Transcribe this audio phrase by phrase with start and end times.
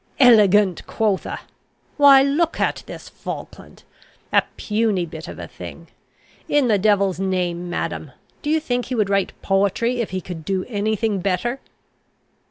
[0.19, 1.41] "Elegant, quotha!
[1.97, 3.83] Why, look at this Falkland!
[4.33, 5.89] A puny bit of a thing!
[6.49, 8.11] In the devil's name, madam,
[8.41, 11.59] do you think he would write poetry if he could do any thing better?"